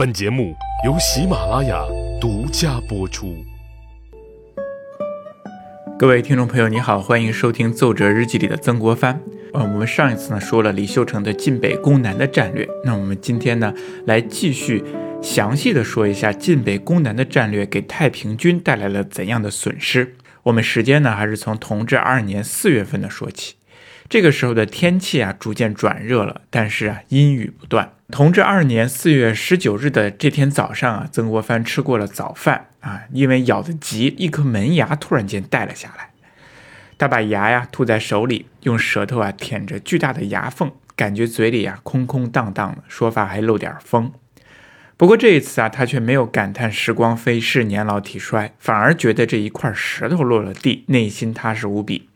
[0.00, 1.84] 本节目由喜马拉雅
[2.18, 3.44] 独家播出。
[5.98, 9.20] 各位听众朋友，你好，欢迎收听《奏折日记》里的曾国藩。
[9.52, 13.74] 呃，我们上一次呢说了李秀成的进北攻南的战略，那我们今天呢
[14.06, 14.82] 来继续
[15.22, 20.16] 详细的说一下进北攻南的战略给太平军带来了怎样的损失。
[20.44, 23.56] 我们时间呢还是从同治二年四月份的说起。
[24.10, 27.92] 这个时候的天气啊逐渐转热了，但是啊阴雨不断。
[28.10, 36.10] 同治二年四月十九日的这天早上啊，曾国藩吃过了早饭啊，因为咬得急，一颗门牙突然间带了下来。
[36.98, 44.10] 他把牙呀吐在手里，用舌头啊舔着巨大的牙缝，感觉嘴里啊空空荡荡的，说话还漏点风。
[44.96, 52.08] 不过这一次啊，他却没有感叹时光飞逝、年老体衰，反而觉得这一块石头落了地，内心踏实无比。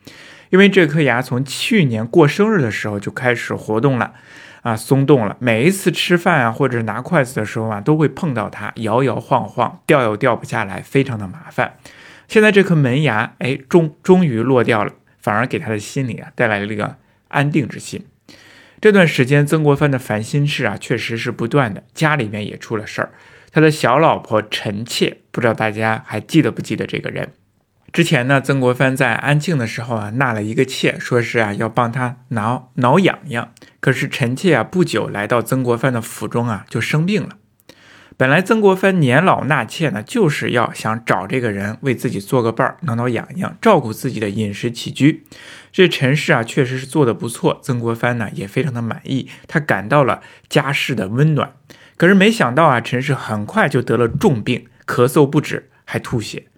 [0.54, 4.14] 因为这颗牙从去年过生日的时候就开始活动了，
[4.62, 5.36] 啊，松动了。
[5.40, 11.76] 每一次吃饭啊，或者拿筷子的时候啊，都会碰到它，摇摇晃晃，掉又掉不下来，非常的麻烦。
[12.28, 18.06] 现在这颗门牙，哎，终终于落掉了，反而给他的心里啊带来了一个安定之心。
[18.80, 23.10] 这段时间，曾国藩的烦心事啊，确实是不断的，家里面也出了事儿。
[23.50, 27.32] 他的小老婆陈妾，不知道大家还记得不记得这个人？
[27.94, 33.52] 之前呢，曾国藩在安庆的时候啊，纳了一个妾，说是啊要帮他挠挠痒痒。
[33.78, 37.36] 可是臣妾啊，不久来到曾国藩的府中啊，就生病了。
[38.16, 45.22] 本来曾国藩年老纳妾呢，就是要想找这个人为自己做个伴儿，挠挠痒痒，照顾自己的饮食起居。
[45.70, 51.52] 这陈氏啊，确实是做的不错，曾国藩呢也非常的满意，他感到了家世的温暖。
[51.96, 56.48] 可是没想到啊，陈氏很快就得了重病，咳嗽不止，还吐血。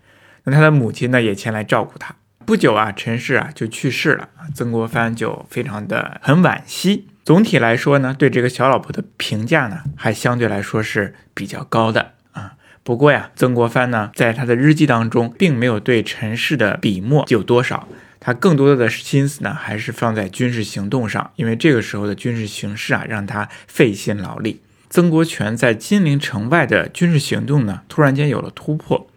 [0.46, 2.14] 那他的母亲呢，也前来照顾他。
[2.44, 7.08] 不久啊，陈氏啊就去世了曾国藩就非常的很惋惜。
[7.24, 12.52] 总体来说呢，对这个小老婆的评价呢，还相对来说是比较高的啊。
[12.84, 17.88] 不过呀，曾国藩呢，在他的日记当中，并没有对陈氏的笔墨有多少，
[18.20, 24.60] 他更多的心思呢，还是放在军事行动上，因为这个时候的军事形势啊，让他费心劳力。
[24.88, 29.08] 曾国荃在金陵城外的军事行动呢，突然间有了突破。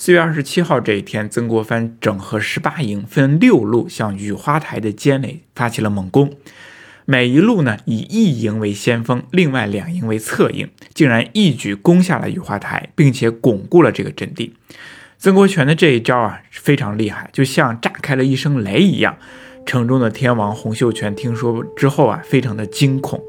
[0.00, 6.32] 四月二十七号这一天，曾国藩整合十八营，分六路向雨花台的坚垒发起了猛攻。
[7.04, 14.54] 每一路呢，以一营为先锋，另外两营为侧应，竟然一举攻下了雨花台，并且巩固了这个阵地。
[15.18, 19.18] 曾国荃的这一招啊，非常厉害，就像炸开了一声雷一样。
[19.66, 23.20] 城中的天王洪秀全听说之后啊，非常的惊恐，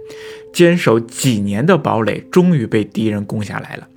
[0.53, 3.87] 坚守几年的堡垒终于被敌人攻下来了。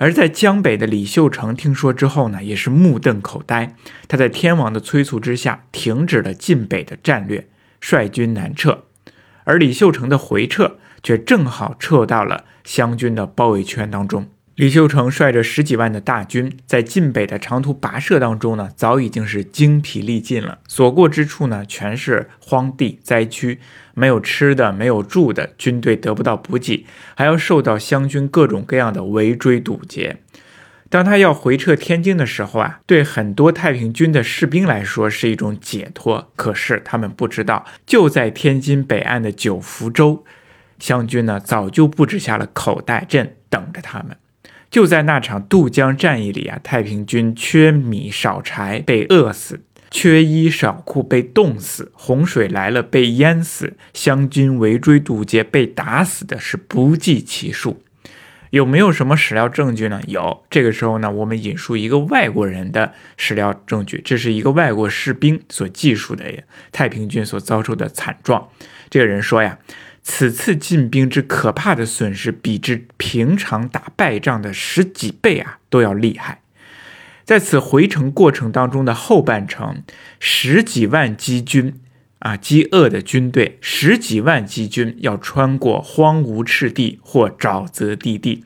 [0.00, 3.76] 而在江北的李秀成听说之后呢，也是目瞪口呆。
[4.08, 7.46] 他在天王的催促之下，停止了进北的战略，
[7.82, 8.84] 率军南撤。
[9.44, 14.30] 而李秀成的回撤，却正好撤到了湘军的包围圈当中。
[14.60, 20.58] 李秀成率着十几万的大军，在晋北的长途跋涉当中呢，早已经是精疲力尽了。
[20.68, 23.58] 所过之处呢，全是荒地灾区，
[23.94, 26.84] 没有吃的，没有住的，军队得不到补给，
[27.14, 30.18] 还要受到湘军各种各样的围追堵截。
[30.90, 36.30] 当他要回撤天津的时候啊，对很多太平军的士兵来说是一种解脱。
[36.36, 40.26] 可是他们不知道，就在天津北岸的九福州，
[40.78, 44.14] 湘军呢早就布置下了口袋阵，等着他们。
[44.70, 49.60] 就在那场渡江战役里啊，太平军缺米少柴被饿死，
[49.90, 57.82] 缺衣少裤被冻死，洪水来了被淹死，湘军围追堵截被打死的是不计其数。
[58.50, 60.00] 有没有什么史料证据呢？
[60.06, 60.44] 有。
[60.48, 66.24] 这个时候呢，我们引述一个外国人的史料证据，这是一个外国士兵所记述的
[66.70, 68.48] 太平军所遭受的惨状。
[68.88, 69.58] 这个人说呀。
[70.02, 76.40] 此次进兵之可怕的损失，比之平常打败仗的十几倍啊都要厉害。
[77.24, 79.84] 在此回程过程当中的后半程，
[80.18, 81.80] 十几万饥军
[82.18, 88.44] 啊，饥饿的军队，十几万饥军要穿过荒芜赤地或沼泽地地，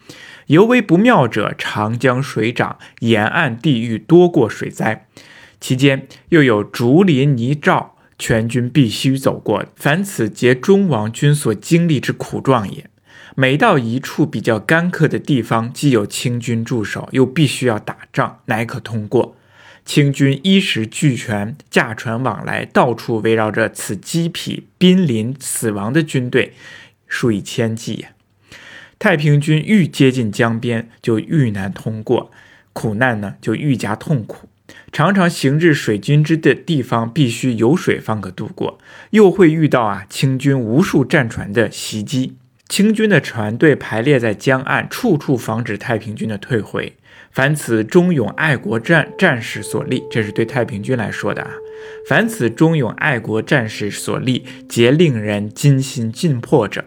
[0.49, 5.07] 尤为不妙者，长江水涨，沿岸地域多过水灾，
[5.59, 7.94] 期间又有竹林泥沼。
[8.19, 12.87] 全军必须走过，凡此皆中王军所经历之苦状也。
[13.37, 19.37] 每到一处比较干渴的地方，既有清军驻守，又必须要打仗，乃可通过。
[19.85, 26.55] 清军衣食俱全，驾船往来，到处围绕着此饥匹濒临死亡的军队，
[27.07, 28.11] 数以千计呀。
[28.99, 32.31] 太平军愈接近江边，就愈难通过，
[32.73, 34.49] 苦难呢就愈加痛苦。
[34.95, 38.79] 常常行至水军之的地方，必须有水方可渡过，
[39.11, 42.37] 又会遇到啊清军无数战船的袭击。
[42.69, 46.93] 清军的船队排列在江岸，处处防止太平军的退回。
[47.33, 51.51] 凡此忠勇爱国战战士所立，这是对太平军来说的啊。
[52.09, 56.85] 凡此忠勇爱国战士所立，皆令人惊心尽魄者。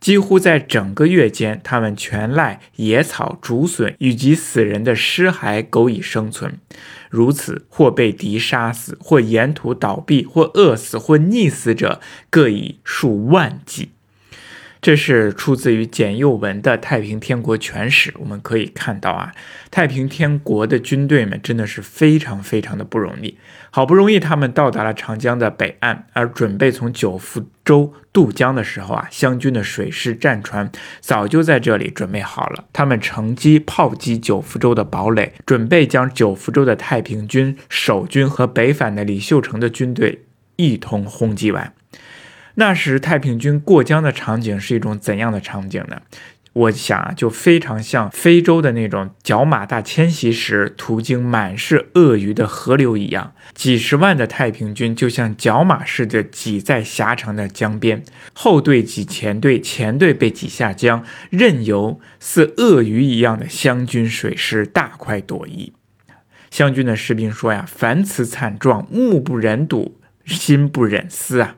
[0.00, 6.58] 几乎在整个月间，他们全赖野草、竹笋以及死人的尸骸苟以生存。
[7.10, 12.00] 如此，或被敌杀死，或沿途倒闭，或饿死，或溺死者，
[12.30, 13.90] 各以数万计。
[14.82, 18.10] 这是出自于简幼文的《太平天国全史》。
[18.18, 19.32] 我们可以看到啊，
[19.70, 23.36] 太平天国的军队们真的是非常非常的不容易。
[23.70, 32.64] 好不容易他们到达了长江的北岸，而准备从九福州渡江的时候啊，湘军的水师战船早就在这里准备好了。
[32.72, 40.24] 他们乘机炮击九福州的堡垒，准备将九福州的太平军守军和北返的李秀成的军队
[40.56, 41.74] 一同轰击完。
[42.54, 46.02] 那时太平军过江的场景是一种怎样的场景呢？
[46.52, 58.02] 我想啊，就非常像非洲的那种角马大迁徙时途经满是鳄鱼的河流一样，几十万的太平军就像角马似的挤在狭长的江边，
[58.32, 65.72] 后队挤前队，前队被挤下江，任由似鳄鱼一样的湘军水师大快朵颐。
[66.50, 71.54] 湘军的士兵说呀：“凡此惨状，目不忍睹，心不忍思啊。”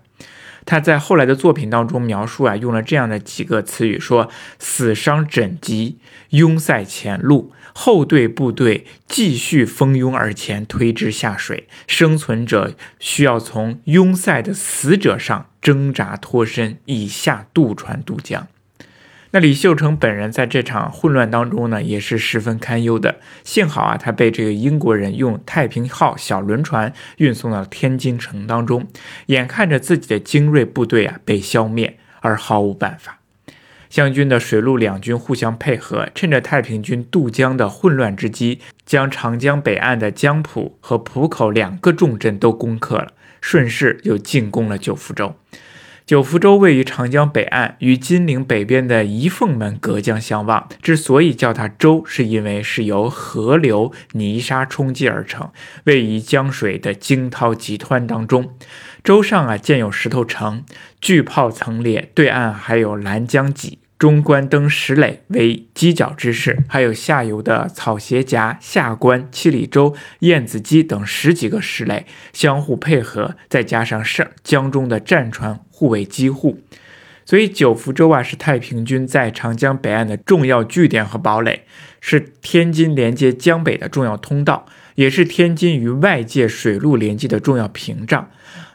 [0.64, 4.28] 他在后来的作品当中描述啊，用了这样的几个词语，说
[4.58, 5.96] 死伤枕藉，
[6.30, 18.46] 拥塞前路，后队部队继续蜂拥而前，推之下水，生存者需要从拥塞的死者上挣扎脱身，以下渡船渡江。
[19.34, 23.16] 那李秀成本人在这场混乱当中呢，也是十分堪忧的。
[23.44, 28.86] 幸好啊，他被这个英国人用太平号小轮船运送到天津城当中，
[29.26, 33.20] 眼看着自己的精锐部队啊被消灭，而毫无办法。
[33.88, 45.34] 湘军的水陆两军互相配合，趁着太平军渡江的混乱之机，将长江北岸的江浦和浦口两个重镇都攻克了，顺势又进攻了九福州。
[46.04, 50.68] 九福州位于长江北岸，与金陵北边的仪凤门隔江相望。
[50.82, 55.50] 之所以叫它州，是因为是由河流泥沙冲积而成，
[55.84, 58.56] 位于江水的惊涛急湍当中。
[59.04, 60.64] 洲上啊建有石头城，
[61.00, 63.78] 巨炮层列，对岸还有拦江脊。
[63.98, 76.60] 中关登石垒为犄角之势，还有下游的草鞋夹、下关、七里洲、燕子矶等十几个石垒相互配合，再加上上江中的战船互为机护，
[77.24, 81.64] 所以九福州啊是太平军在长江北岸的重要据点和堡垒，
[82.00, 84.64] 是天津连接江北的重要通道，
[84.94, 88.30] 也是天津与外界水陆联接的重要屏障。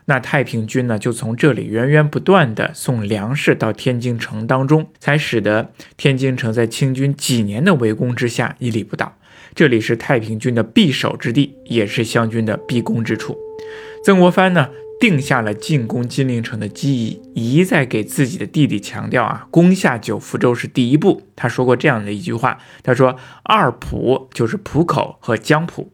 [0.07, 9.15] 那太平军呢，就从这里源源不断的送粮食到天津城当中，才使得天津城在清军几年的围攻之下屹立不倒。
[9.55, 13.37] 这里是太平军的必守之地，也是湘军的必攻之处。
[14.03, 21.21] 曾国藩呢，定下了进攻金陵城的基义，一再给自己的弟弟强调啊，攻下九福州是第一步。
[21.35, 25.93] 他说过这样的一句话，他说：“二浦就是浦口和江浦。”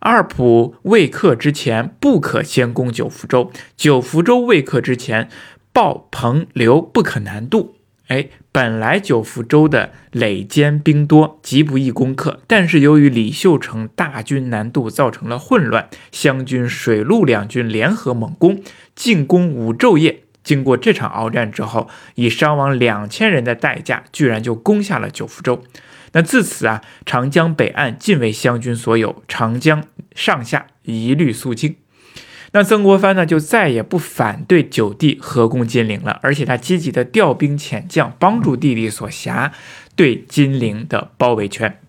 [0.00, 5.30] 二浦未克之前，不可先攻九福州；九福州未克之前，
[5.72, 7.76] 鲍彭刘不可南渡。
[8.14, 12.40] 哎，本来九福州的垒坚兵多，极不易攻克。
[12.46, 18.62] 但是由于李秀成大军南渡，造成了混乱，湘军水陆两军联合猛攻，
[18.94, 20.20] 进攻五昼夜。
[20.44, 25.64] 经过这场鏖战之后，以伤亡两千人的代价，居然就攻下了九福州。
[26.12, 29.82] 那自此啊，长江北岸尽为湘军所有，长江
[30.14, 31.74] 上下一律肃清。
[32.56, 39.52] 那曾国藩呢，就再也不反对九弟合攻金陵了，而且他积极的调兵遣将，帮助弟弟所辖
[39.96, 41.80] 对金陵的包围圈。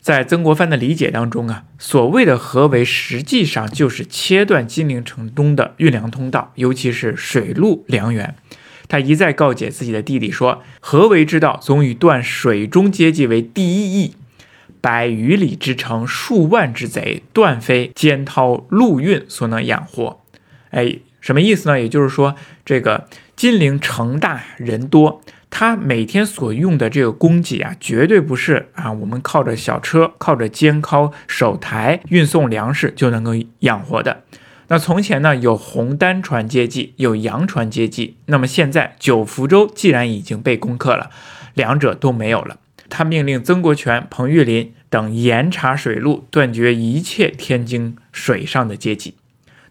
[0.00, 8.36] 在曾国藩的理解当中啊，所谓的合围，实际上就是切断金陵城中的运粮通道，尤其是水陆粮源。
[8.86, 14.14] 他一再告诫自己的弟弟说：“合围之道，总以断水中阶级为第一义。
[14.80, 20.20] 百余里之城，数万之贼，断非肩涛陆运所能养活。”
[20.70, 21.80] 哎，什么意思呢？
[21.80, 22.34] 也就是说，
[22.64, 25.20] 这个金陵城大人多，
[25.50, 34.22] 他每天所用的这个供给啊，绝对不是啊我们靠着小车、靠着肩靠手抬运送粮食就能够养活的。
[34.68, 38.16] 那从前呢，有红单船接济，有洋船接济。
[38.26, 41.10] 那么现在九福州既然已经被攻克了，
[41.54, 42.58] 两者都没有了。
[42.90, 49.14] 他命令曾国荃、彭玉麟等严查水路，断绝一切天津水上的接济。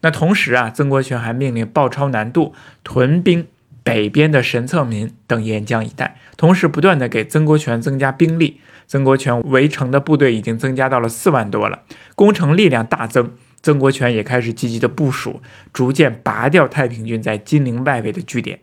[0.01, 3.45] 那同时啊，曾国荃还命令鲍超南渡屯兵
[3.83, 8.61] 北边的神策民等沿江一带，同时不断的给曾国荃增加兵力。
[8.87, 11.83] 曾国荃围城的部队已经增加到了四万多了，
[12.15, 13.33] 攻城力量大增。
[13.61, 15.41] 曾国荃也开始积极的部署，
[15.73, 18.61] 逐渐拔掉太平军在金陵外围的据点。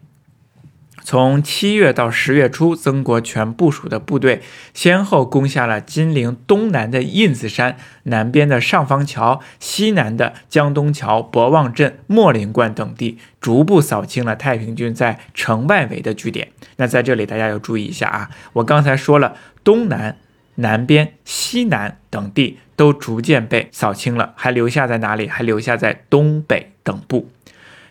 [1.06, 4.42] 从七月到十月初，曾国荃部署的部队
[4.74, 16.48] 先后攻下了金陵东南的印子山、南边的上方桥、西南的江东桥、博望镇、莫林关等地，逐步扫清了太平军在城外围的据点。
[16.78, 20.16] 那在这里，大家要注意一下啊，我刚才说了，东南、
[20.56, 25.28] 南边、西南等地都逐渐被扫清了，还留下在哪里？
[25.28, 27.28] 还留下在东北等部。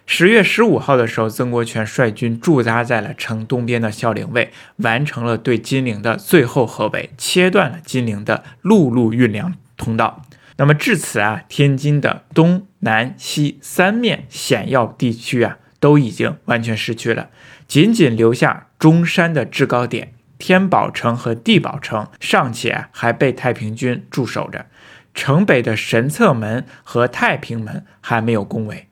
[0.08, 10.22] 十月十五号的时候，曾国荃率军驻扎在了城东边的孝陵卫，完成了对金陵的最后合围，切断了金陵的陆路运粮通道。
[10.58, 17.30] 那么至此啊，天津的东南西三面险要地区啊，都已经完全失去了，
[17.68, 24.68] 仅仅留下中山的制高点天宝城和地宝城尚且还被太平军驻守着，
[25.14, 28.88] 城北的神策门和太平门还没有攻围。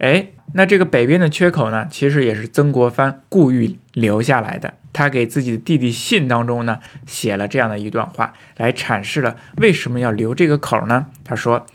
[0.00, 4.74] 哎，那这个北边的缺口呢，其实也是曾国藩故意留下来的。
[4.94, 11.08] 他给自己的弟弟信当中呢，写了这样的一段话，来阐释了为什么要留这个口呢？
[11.22, 11.66] 他说：“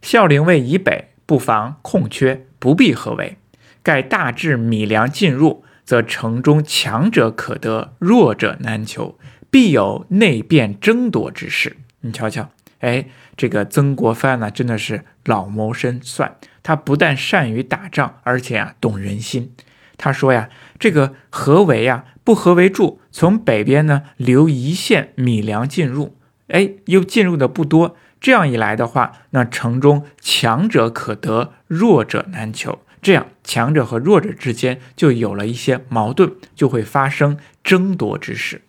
[0.00, 3.36] 孝陵卫以北布防空缺，不必合围。
[3.82, 9.18] 盖大致米粮进入，则城中强者可得，弱者难求，
[9.50, 12.48] 必有内变争夺之势。”你瞧瞧，
[12.78, 16.36] 哎，这个曾国藩呢，真的是老谋深算。
[16.62, 19.54] 他不但善于打仗，而且啊懂人心。
[19.96, 26.16] 他说呀，这个合围呀，不合围住，从北边呢留一线米粮进入，
[26.48, 27.96] 哎，又进入的不多。
[28.20, 32.80] 这样一来的话，那城中强者可得，弱者难求。
[33.00, 38.62] 这样强者和弱者之间就有了一些矛盾，就会发生争夺之事。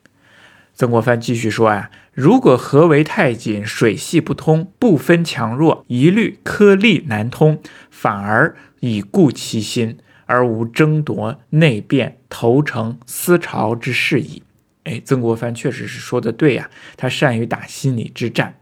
[0.74, 1.92] 曾国藩继续说呀。
[2.14, 14.44] 如果合围太紧，水系不通，不分强弱，一律颗粒难通，反而以固其心，而无争夺内变、投诚思潮之事矣。
[14.84, 18.60] 哎，曾国藩确实是说的对呀，他善于打心理之战，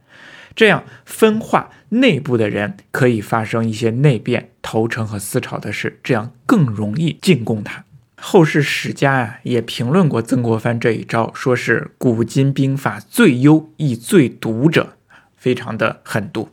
[0.56, 7.84] 这样分化内部的人，可以发生一些内变、投诚和思潮的事，这样更容易进攻他。
[8.24, 14.94] 后世史家啊也评论过曾国藩这一招，说是古今兵法最优亦最毒者，
[15.36, 16.50] 非常的狠毒。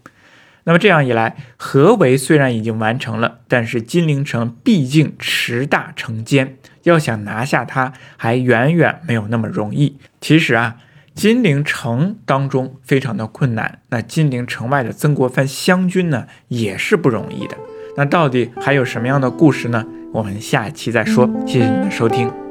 [0.64, 9.98] 那么这样一来，合围虽然已经完成了，但是金陵城毕竟池大城坚，要想拿下它，还远远没有那么容易。
[10.20, 10.76] 其实啊，
[11.14, 17.56] 金陵城当中非常的困难，那金陵城外的曾国藩湘军呢，也是不容易的。
[17.96, 19.86] 那到底还有什么样的故事呢？
[20.12, 21.28] 我们下期再说。
[21.46, 22.47] 谢谢你的收听。